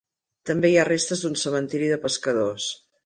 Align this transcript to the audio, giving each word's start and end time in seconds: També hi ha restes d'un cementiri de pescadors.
També 0.49 0.71
hi 0.71 0.77
ha 0.79 0.85
restes 0.89 1.21
d'un 1.25 1.37
cementiri 1.43 1.91
de 1.93 2.01
pescadors. 2.07 2.71